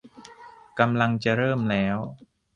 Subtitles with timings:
[0.79, 1.97] กำลังจะเริ่มแล้ว